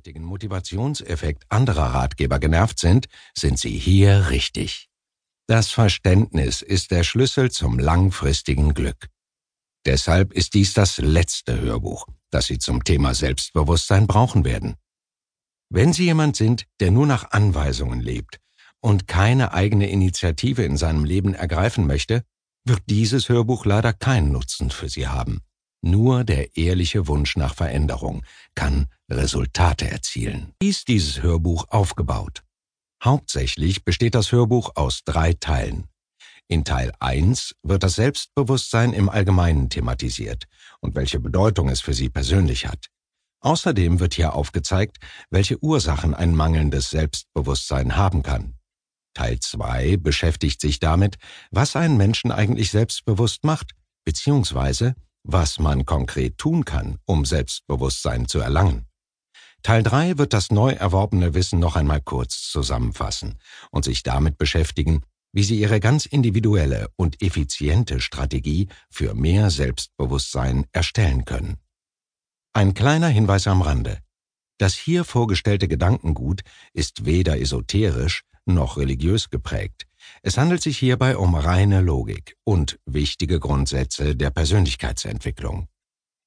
einseitigen 0.00 0.24
Motivationseffekt 0.24 1.44
anderer 1.50 1.94
Ratgeber 1.94 2.38
genervt 2.38 2.78
sind, 2.78 3.06
sind 3.36 3.58
Sie 3.58 3.76
hier 3.78 4.30
richtig. 4.30 4.88
Das 5.46 5.70
Verständnis 5.70 6.62
ist 6.62 6.90
der 6.90 7.04
Schlüssel 7.04 7.50
zum 7.50 7.78
langfristigen 7.78 8.72
Glück. 8.72 9.08
Deshalb 9.84 10.32
ist 10.32 10.54
dies 10.54 10.72
das 10.72 10.98
letzte 10.98 11.60
Hörbuch, 11.60 12.06
das 12.30 12.46
Sie 12.46 12.58
zum 12.58 12.82
Thema 12.82 13.14
Selbstbewusstsein 13.14 14.06
brauchen 14.06 14.44
werden. 14.44 14.76
Wenn 15.68 15.92
Sie 15.92 16.04
jemand 16.04 16.36
sind, 16.36 16.64
der 16.80 16.90
nur 16.90 17.06
nach 17.06 17.32
Anweisungen 17.32 18.00
lebt 18.00 18.38
und 18.80 19.06
keine 19.06 19.52
eigene 19.52 19.90
Initiative 19.90 20.64
in 20.64 20.78
seinem 20.78 21.04
Leben 21.04 21.34
ergreifen 21.34 21.86
möchte, 21.86 22.24
wird 22.64 22.82
dieses 22.86 23.28
Hörbuch 23.28 23.66
leider 23.66 23.92
keinen 23.92 24.32
Nutzen 24.32 24.70
für 24.70 24.88
Sie 24.88 25.08
haben. 25.08 25.42
Nur 25.82 26.24
der 26.24 26.56
ehrliche 26.56 27.08
Wunsch 27.08 27.36
nach 27.36 27.54
Veränderung 27.54 28.22
kann 28.54 28.86
Resultate 29.10 29.90
erzielen. 29.90 30.52
Wie 30.60 30.68
ist 30.68 30.88
dieses 30.88 31.22
Hörbuch 31.22 31.66
aufgebaut? 31.68 32.42
Hauptsächlich 33.02 33.84
besteht 33.84 34.14
das 34.14 34.30
Hörbuch 34.30 34.72
aus 34.76 35.04
drei 35.04 35.32
Teilen. 35.32 35.88
In 36.48 36.64
Teil 36.64 36.92
1 36.98 37.54
wird 37.62 37.82
das 37.82 37.94
Selbstbewusstsein 37.94 38.92
im 38.92 39.08
Allgemeinen 39.08 39.70
thematisiert 39.70 40.44
und 40.80 40.96
welche 40.96 41.18
Bedeutung 41.18 41.70
es 41.70 41.80
für 41.80 41.94
Sie 41.94 42.10
persönlich 42.10 42.66
hat. 42.66 42.88
Außerdem 43.40 44.00
wird 44.00 44.14
hier 44.14 44.34
aufgezeigt, 44.34 44.98
welche 45.30 45.62
Ursachen 45.62 46.14
ein 46.14 46.34
mangelndes 46.34 46.90
Selbstbewusstsein 46.90 47.96
haben 47.96 48.22
kann. 48.22 48.56
Teil 49.14 49.40
2 49.40 49.96
beschäftigt 49.96 50.60
sich 50.60 50.78
damit, 50.78 51.16
was 51.50 51.74
einen 51.74 51.96
Menschen 51.96 52.32
eigentlich 52.32 52.70
selbstbewusst 52.70 53.44
macht, 53.44 53.72
beziehungsweise 54.04 54.94
was 55.22 55.58
man 55.58 55.84
konkret 55.86 56.38
tun 56.38 56.64
kann, 56.64 56.98
um 57.04 57.24
Selbstbewusstsein 57.24 58.26
zu 58.26 58.40
erlangen. 58.40 58.86
Teil 59.62 59.82
3 59.82 60.16
wird 60.18 60.32
das 60.32 60.50
neu 60.50 60.72
erworbene 60.72 61.34
Wissen 61.34 61.58
noch 61.58 61.76
einmal 61.76 62.00
kurz 62.00 62.50
zusammenfassen 62.50 63.38
und 63.70 63.84
sich 63.84 64.02
damit 64.02 64.38
beschäftigen, 64.38 65.02
wie 65.32 65.44
Sie 65.44 65.60
Ihre 65.60 65.80
ganz 65.80 66.06
individuelle 66.06 66.88
und 66.96 67.22
effiziente 67.22 68.00
Strategie 68.00 68.68
für 68.90 69.14
mehr 69.14 69.50
Selbstbewusstsein 69.50 70.66
erstellen 70.72 71.24
können. 71.24 71.58
Ein 72.52 72.74
kleiner 72.74 73.08
Hinweis 73.08 73.46
am 73.46 73.62
Rande. 73.62 73.98
Das 74.58 74.74
hier 74.74 75.04
vorgestellte 75.04 75.68
Gedankengut 75.68 76.42
ist 76.72 77.04
weder 77.04 77.40
esoterisch 77.40 78.24
noch 78.44 78.76
religiös 78.76 79.30
geprägt. 79.30 79.86
Es 80.22 80.38
handelt 80.38 80.62
sich 80.62 80.78
hierbei 80.78 81.16
um 81.16 81.34
reine 81.34 81.80
Logik 81.80 82.36
und 82.44 82.78
wichtige 82.86 83.40
Grundsätze 83.40 84.16
der 84.16 84.30
Persönlichkeitsentwicklung. 84.30 85.68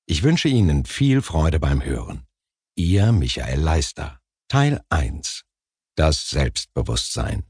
Ich 0.06 0.24
wünsche 0.24 0.50
Ihnen 0.50 0.86
viel 0.86 1.22
Freude 1.22 1.60
beim 1.60 1.84
Hören. 1.84 2.26
Ihr 2.76 3.12
Michael 3.12 3.60
Leister. 3.60 4.20
Teil 4.48 4.82
1. 4.90 5.44
Das 5.96 6.30
Selbstbewusstsein. 6.30 7.44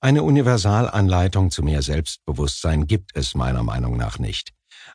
Eine 0.00 0.22
Universalanleitung 0.22 1.50
zu 1.50 1.62
mehr 1.62 1.82
Selbstbewusstsein 1.82 2.86
gibt 2.86 3.16
es 3.16 3.34
meiner 3.34 3.62
Meinung 3.62 3.96
nach 3.96 4.18
nicht. 4.18 4.52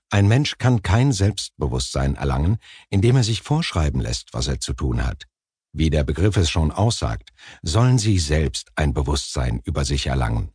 Ein 0.10 0.28
Mensch 0.28 0.58
kann 0.58 0.82
kein 0.82 1.12
Selbstbewusstsein 1.12 2.16
erlangen, 2.16 2.58
indem 2.90 3.16
er 3.16 3.24
sich 3.24 3.42
vorschreiben 3.42 4.02
lässt, 4.02 4.34
was 4.34 4.48
er 4.48 4.60
zu 4.60 4.74
tun 4.74 5.06
hat. 5.06 5.26
Wie 5.74 5.90
der 5.90 6.04
Begriff 6.04 6.36
es 6.38 6.50
schon 6.50 6.72
aussagt, 6.72 7.32
sollen 7.62 7.98
Sie 7.98 8.20
selbst 8.20 8.72
ein 8.76 8.94
Bewusstsein 8.94 9.62
über 9.64 9.86
sich 9.86 10.08
erlangen. 10.08 10.52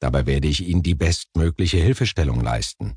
Dabei 0.00 0.26
werde 0.26 0.48
ich 0.48 0.66
Ihnen 0.66 0.82
die 0.82 0.94
bestmögliche 0.94 1.78
Hilfestellung 1.78 2.40
leisten. 2.40 2.96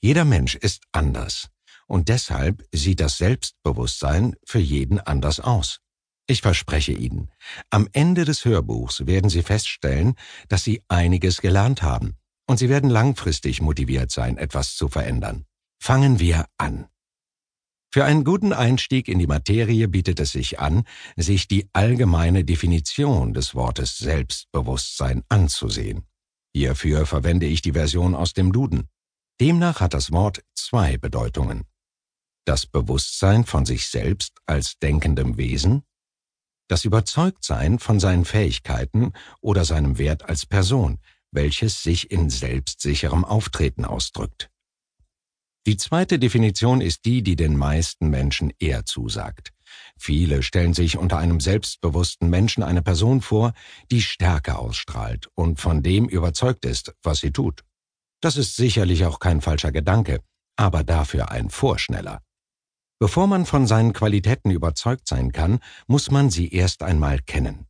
Jeder 0.00 0.24
Mensch 0.24 0.54
ist 0.56 0.82
anders 0.92 1.48
und 1.86 2.08
deshalb 2.08 2.64
sieht 2.72 3.00
das 3.00 3.18
Selbstbewusstsein 3.18 4.34
für 4.44 4.58
jeden 4.58 4.98
anders 4.98 5.40
aus. 5.40 5.80
Ich 6.26 6.40
verspreche 6.40 6.92
Ihnen, 6.92 7.30
am 7.70 7.88
Ende 7.92 8.24
des 8.24 8.44
Hörbuchs 8.44 9.06
werden 9.06 9.28
Sie 9.28 9.42
feststellen, 9.42 10.14
dass 10.48 10.64
Sie 10.64 10.82
einiges 10.88 11.40
gelernt 11.40 11.82
haben 11.82 12.14
und 12.46 12.58
Sie 12.58 12.68
werden 12.68 12.90
langfristig 12.90 13.60
motiviert 13.60 14.10
sein, 14.10 14.36
etwas 14.36 14.74
zu 14.74 14.88
verändern. 14.88 15.44
Fangen 15.80 16.20
wir 16.20 16.46
an. 16.58 16.86
Für 17.94 18.06
einen 18.06 18.24
guten 18.24 18.54
Einstieg 18.54 19.06
in 19.06 19.18
die 19.18 19.26
Materie 19.26 19.86
bietet 19.86 20.18
es 20.18 20.32
sich 20.32 20.58
an, 20.58 20.84
sich 21.16 21.46
die 21.46 21.68
allgemeine 21.74 22.42
Definition 22.42 23.34
des 23.34 23.54
Wortes 23.54 23.98
Selbstbewusstsein 23.98 25.24
anzusehen. 25.28 26.06
Hierfür 26.54 27.04
verwende 27.04 27.44
ich 27.44 27.60
die 27.60 27.72
Version 27.72 28.14
aus 28.14 28.32
dem 28.32 28.50
Duden. 28.50 28.88
Demnach 29.42 29.80
hat 29.80 29.92
das 29.92 30.10
Wort 30.10 30.42
zwei 30.54 30.96
Bedeutungen. 30.96 31.64
Das 32.46 32.64
Bewusstsein 32.66 33.44
von 33.44 33.66
sich 33.66 33.86
selbst 33.88 34.38
als 34.46 34.78
denkendem 34.78 35.36
Wesen, 35.36 35.82
das 36.68 36.86
Überzeugtsein 36.86 37.78
von 37.78 38.00
seinen 38.00 38.24
Fähigkeiten 38.24 39.12
oder 39.42 39.66
seinem 39.66 39.98
Wert 39.98 40.22
als 40.22 40.46
Person, 40.46 40.98
welches 41.30 41.82
sich 41.82 42.10
in 42.10 42.30
selbstsicherem 42.30 43.26
Auftreten 43.26 43.84
ausdrückt. 43.84 44.51
Die 45.66 45.76
zweite 45.76 46.18
Definition 46.18 46.80
ist 46.80 47.04
die, 47.04 47.22
die 47.22 47.36
den 47.36 47.56
meisten 47.56 48.10
Menschen 48.10 48.52
eher 48.58 48.84
zusagt. 48.84 49.52
Viele 49.96 50.42
stellen 50.42 50.74
sich 50.74 50.98
unter 50.98 51.18
einem 51.18 51.38
selbstbewussten 51.38 52.28
Menschen 52.28 52.64
eine 52.64 52.82
Person 52.82 53.20
vor, 53.20 53.52
die 53.90 54.02
Stärke 54.02 54.58
ausstrahlt 54.58 55.28
und 55.34 55.60
von 55.60 55.82
dem 55.82 56.08
überzeugt 56.08 56.64
ist, 56.64 56.92
was 57.02 57.20
sie 57.20 57.30
tut. 57.30 57.62
Das 58.20 58.36
ist 58.36 58.56
sicherlich 58.56 59.04
auch 59.04 59.20
kein 59.20 59.40
falscher 59.40 59.70
Gedanke, 59.70 60.20
aber 60.56 60.82
dafür 60.82 61.30
ein 61.30 61.48
Vorschneller. 61.48 62.22
Bevor 62.98 63.28
man 63.28 63.46
von 63.46 63.66
seinen 63.66 63.92
Qualitäten 63.92 64.50
überzeugt 64.50 65.06
sein 65.06 65.32
kann, 65.32 65.60
muss 65.86 66.10
man 66.10 66.30
sie 66.30 66.52
erst 66.52 66.82
einmal 66.82 67.20
kennen. 67.20 67.66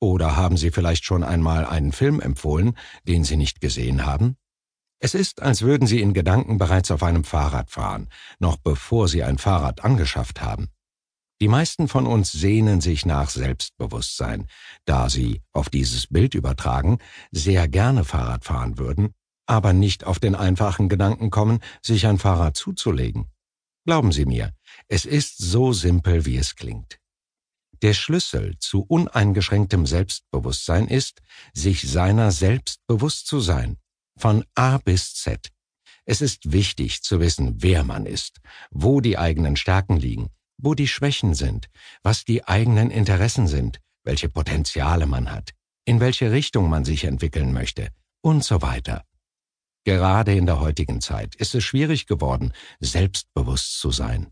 Oder 0.00 0.36
haben 0.36 0.56
Sie 0.56 0.70
vielleicht 0.70 1.04
schon 1.04 1.22
einmal 1.22 1.66
einen 1.66 1.92
Film 1.92 2.20
empfohlen, 2.20 2.76
den 3.06 3.22
Sie 3.24 3.36
nicht 3.36 3.60
gesehen 3.60 4.06
haben? 4.06 4.36
Es 5.02 5.14
ist, 5.14 5.40
als 5.40 5.62
würden 5.62 5.86
Sie 5.86 6.02
in 6.02 6.12
Gedanken 6.12 6.58
bereits 6.58 6.90
auf 6.90 7.02
einem 7.02 7.24
Fahrrad 7.24 7.70
fahren, 7.70 8.08
noch 8.38 8.58
bevor 8.58 9.08
Sie 9.08 9.24
ein 9.24 9.38
Fahrrad 9.38 9.82
angeschafft 9.82 10.42
haben. 10.42 10.68
Die 11.40 11.48
meisten 11.48 11.88
von 11.88 12.06
uns 12.06 12.32
sehnen 12.32 12.82
sich 12.82 13.06
nach 13.06 13.30
Selbstbewusstsein, 13.30 14.46
da 14.84 15.08
sie, 15.08 15.40
auf 15.52 15.70
dieses 15.70 16.06
Bild 16.06 16.34
übertragen, 16.34 16.98
sehr 17.30 17.66
gerne 17.66 18.04
Fahrrad 18.04 18.44
fahren 18.44 18.76
würden, 18.76 19.14
aber 19.46 19.72
nicht 19.72 20.04
auf 20.04 20.18
den 20.18 20.34
einfachen 20.34 20.90
Gedanken 20.90 21.30
kommen, 21.30 21.60
sich 21.80 22.06
ein 22.06 22.18
Fahrrad 22.18 22.58
zuzulegen. 22.58 23.30
Glauben 23.86 24.12
Sie 24.12 24.26
mir, 24.26 24.52
es 24.88 25.06
ist 25.06 25.38
so 25.38 25.72
simpel, 25.72 26.26
wie 26.26 26.36
es 26.36 26.56
klingt. 26.56 26.98
Der 27.80 27.94
Schlüssel 27.94 28.58
zu 28.58 28.82
uneingeschränktem 28.82 29.86
Selbstbewusstsein 29.86 30.88
ist, 30.88 31.22
sich 31.54 31.90
seiner 31.90 32.32
selbst 32.32 32.86
bewusst 32.86 33.26
zu 33.26 33.40
sein 33.40 33.78
von 34.20 34.44
A 34.54 34.78
bis 34.78 35.14
Z. 35.14 35.50
Es 36.04 36.20
ist 36.20 36.52
wichtig 36.52 37.02
zu 37.02 37.20
wissen, 37.20 37.62
wer 37.62 37.84
man 37.84 38.06
ist, 38.06 38.40
wo 38.70 39.00
die 39.00 39.16
eigenen 39.16 39.56
Stärken 39.56 39.96
liegen, 39.96 40.28
wo 40.58 40.74
die 40.74 40.88
Schwächen 40.88 41.34
sind, 41.34 41.68
was 42.02 42.24
die 42.24 42.46
eigenen 42.46 42.90
Interessen 42.90 43.46
sind, 43.46 43.80
welche 44.04 44.28
Potenziale 44.28 45.06
man 45.06 45.30
hat, 45.30 45.52
in 45.84 46.00
welche 46.00 46.32
Richtung 46.32 46.68
man 46.68 46.84
sich 46.84 47.04
entwickeln 47.04 47.52
möchte 47.52 47.90
und 48.22 48.44
so 48.44 48.60
weiter. 48.62 49.04
Gerade 49.84 50.34
in 50.34 50.46
der 50.46 50.60
heutigen 50.60 51.00
Zeit 51.00 51.34
ist 51.36 51.54
es 51.54 51.64
schwierig 51.64 52.06
geworden, 52.06 52.52
selbstbewusst 52.80 53.80
zu 53.80 53.90
sein. 53.90 54.30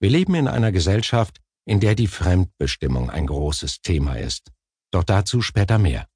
Wir 0.00 0.10
leben 0.10 0.34
in 0.34 0.48
einer 0.48 0.72
Gesellschaft, 0.72 1.40
in 1.66 1.80
der 1.80 1.94
die 1.94 2.06
Fremdbestimmung 2.06 3.10
ein 3.10 3.26
großes 3.26 3.82
Thema 3.82 4.14
ist. 4.14 4.52
Doch 4.90 5.04
dazu 5.04 5.42
später 5.42 5.78
mehr. 5.78 6.06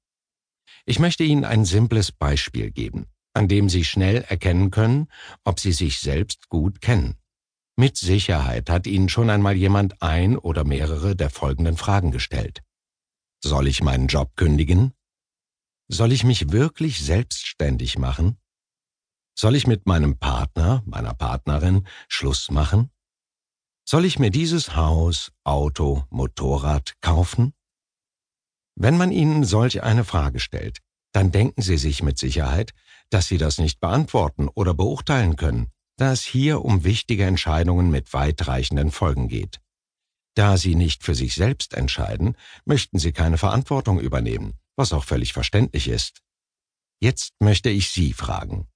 Ich 0.85 0.99
möchte 0.99 1.23
Ihnen 1.23 1.45
ein 1.45 1.65
simples 1.65 2.11
Beispiel 2.11 2.71
geben, 2.71 3.07
an 3.33 3.47
dem 3.47 3.69
Sie 3.69 3.83
schnell 3.83 4.23
erkennen 4.27 4.71
können, 4.71 5.07
ob 5.43 5.59
Sie 5.59 5.71
sich 5.71 5.99
selbst 5.99 6.49
gut 6.49 6.81
kennen. 6.81 7.17
Mit 7.77 7.97
Sicherheit 7.97 8.69
hat 8.69 8.87
Ihnen 8.87 9.09
schon 9.09 9.29
einmal 9.29 9.55
jemand 9.55 10.01
ein 10.01 10.37
oder 10.37 10.63
mehrere 10.63 11.15
der 11.15 11.29
folgenden 11.29 11.77
Fragen 11.77 12.11
gestellt. 12.11 12.61
Soll 13.43 13.67
ich 13.67 13.81
meinen 13.81 14.07
Job 14.07 14.35
kündigen? 14.35 14.93
Soll 15.87 16.11
ich 16.11 16.23
mich 16.23 16.51
wirklich 16.51 17.03
selbstständig 17.03 17.97
machen? 17.97 18.37
Soll 19.37 19.55
ich 19.55 19.67
mit 19.67 19.87
meinem 19.87 20.17
Partner, 20.17 20.83
meiner 20.85 21.13
Partnerin 21.13 21.87
Schluss 22.07 22.51
machen? 22.51 22.91
Soll 23.83 24.05
ich 24.05 24.19
mir 24.19 24.29
dieses 24.29 24.75
Haus, 24.75 25.31
Auto, 25.43 26.05
Motorrad 26.09 26.93
kaufen? 27.01 27.53
Wenn 28.75 28.97
man 28.97 29.11
Ihnen 29.11 29.43
solch 29.43 29.83
eine 29.83 30.03
Frage 30.03 30.39
stellt, 30.39 30.79
dann 31.13 31.31
denken 31.31 31.61
Sie 31.61 31.77
sich 31.77 32.03
mit 32.03 32.17
Sicherheit, 32.17 32.71
dass 33.09 33.27
Sie 33.27 33.37
das 33.37 33.57
nicht 33.57 33.79
beantworten 33.79 34.47
oder 34.47 34.73
beurteilen 34.73 35.35
können, 35.35 35.67
da 35.97 36.13
es 36.13 36.23
hier 36.23 36.63
um 36.63 36.83
wichtige 36.83 37.25
Entscheidungen 37.25 37.91
mit 37.91 38.13
weitreichenden 38.13 38.91
Folgen 38.91 39.27
geht. 39.27 39.59
Da 40.35 40.57
Sie 40.57 40.75
nicht 40.75 41.03
für 41.03 41.15
sich 41.15 41.35
selbst 41.35 41.73
entscheiden, 41.73 42.37
möchten 42.65 42.97
Sie 42.99 43.11
keine 43.11 43.37
Verantwortung 43.37 43.99
übernehmen, 43.99 44.53
was 44.77 44.93
auch 44.93 45.03
völlig 45.03 45.33
verständlich 45.33 45.89
ist. 45.89 46.21
Jetzt 47.01 47.33
möchte 47.39 47.69
ich 47.69 47.89
Sie 47.89 48.13
fragen. 48.13 48.67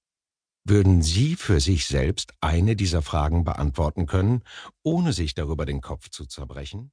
Würden 0.64 1.00
Sie 1.00 1.36
für 1.36 1.60
sich 1.60 1.86
selbst 1.86 2.34
eine 2.40 2.76
dieser 2.76 3.00
Fragen 3.00 3.44
beantworten 3.44 4.06
können, 4.06 4.42
ohne 4.82 5.12
sich 5.12 5.34
darüber 5.34 5.64
den 5.64 5.80
Kopf 5.80 6.10
zu 6.10 6.26
zerbrechen? 6.26 6.92